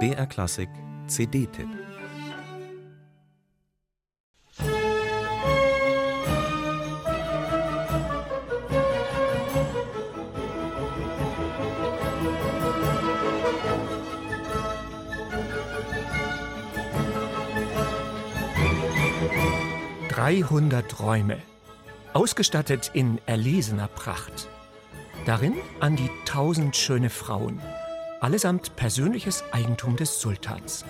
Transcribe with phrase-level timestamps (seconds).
[0.00, 0.68] BR Klassik
[1.06, 1.68] CD-Tipp
[20.08, 21.38] Dreihundert Räume,
[22.12, 24.48] ausgestattet in erlesener Pracht.
[25.26, 27.60] Darin an die tausend schöne Frauen,
[28.24, 30.86] allesamt persönliches Eigentum des Sultans.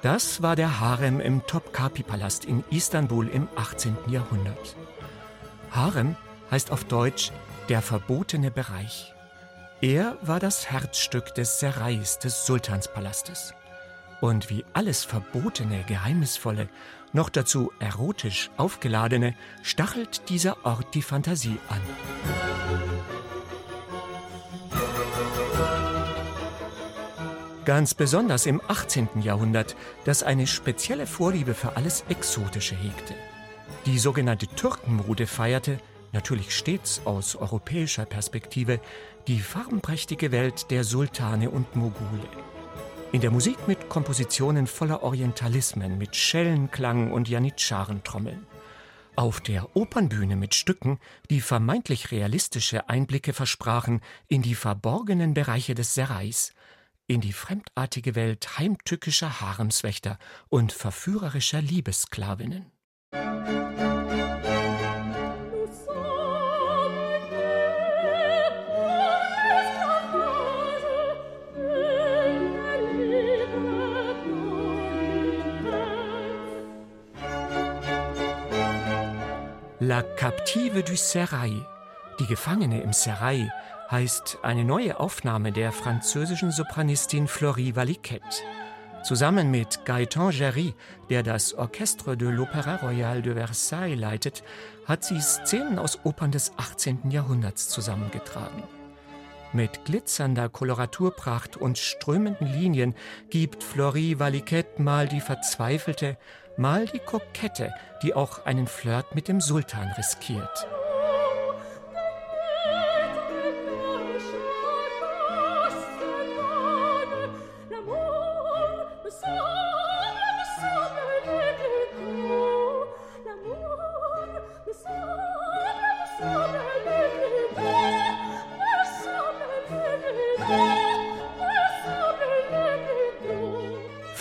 [0.00, 3.96] Das war der Harem im Topkapi-Palast in Istanbul im 18.
[4.06, 4.76] Jahrhundert.
[5.72, 6.14] Harem
[6.52, 7.32] heißt auf Deutsch
[7.68, 9.12] der verbotene Bereich.
[9.80, 13.54] Er war das Herzstück des Serais des Sultanspalastes.
[14.20, 16.68] Und wie alles Verbotene, Geheimnisvolle,
[17.12, 21.80] noch dazu erotisch aufgeladene, stachelt dieser Ort die Fantasie an.
[27.64, 29.08] Ganz besonders im 18.
[29.22, 33.14] Jahrhundert, das eine spezielle Vorliebe für alles Exotische hegte.
[33.86, 35.78] Die sogenannte Türkenmode feierte,
[36.10, 38.80] natürlich stets aus europäischer Perspektive,
[39.28, 42.28] die farbenprächtige Welt der Sultane und Mogule.
[43.12, 48.44] In der Musik mit Kompositionen voller Orientalismen, mit Schellenklang und Janitscharentrommeln.
[49.14, 50.98] Auf der Opernbühne mit Stücken,
[51.30, 56.54] die vermeintlich realistische Einblicke versprachen in die verborgenen Bereiche des Serais,
[57.06, 62.70] in die fremdartige Welt heimtückischer Haremswächter und verführerischer Liebessklavinnen.
[79.84, 81.66] La Captive du Serail,
[82.20, 83.52] die Gefangene im Serail,
[83.92, 88.42] heißt eine neue Aufnahme der französischen Sopranistin Florie Valiquette.
[89.04, 90.74] Zusammen mit Gaëtan Géry,
[91.10, 94.44] der das Orchestre de l'Opéra Royal de Versailles leitet,
[94.86, 97.10] hat sie Szenen aus Opern des 18.
[97.10, 98.62] Jahrhunderts zusammengetragen.
[99.52, 102.94] Mit glitzernder Koloraturpracht und strömenden Linien
[103.28, 106.16] gibt Florie Valiquette mal die verzweifelte,
[106.56, 110.66] mal die Kokette, die auch einen Flirt mit dem Sultan riskiert.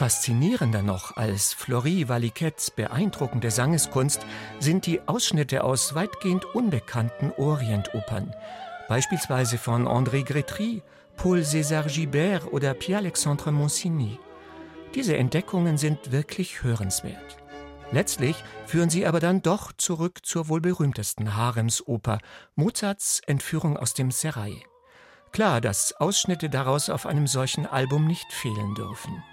[0.02, 4.26] Faszinierender noch als Florie Valiquettes beeindruckende Sangeskunst
[4.60, 8.34] sind die Ausschnitte aus weitgehend unbekannten Orientopern,
[8.88, 10.82] beispielsweise von André Grétry,
[11.18, 14.18] Paul César Gibert oder Pierre-Alexandre Monsigny.
[14.96, 17.38] Diese Entdeckungen sind wirklich hörenswert.
[17.92, 22.18] Letztlich führen sie aber dann doch zurück zur wohl berühmtesten Haremsoper,
[22.56, 24.64] Mozarts Entführung aus dem Serail.
[25.32, 29.24] Klar, dass Ausschnitte daraus auf einem solchen Album nicht fehlen dürfen.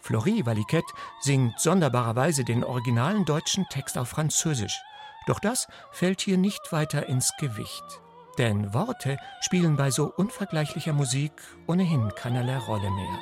[0.00, 4.80] Florie Valiquette singt sonderbarerweise den originalen deutschen Text auf Französisch.
[5.26, 7.84] Doch das fällt hier nicht weiter ins Gewicht.
[8.38, 11.32] Denn Worte spielen bei so unvergleichlicher Musik
[11.66, 13.18] ohnehin keinerlei Rolle mehr.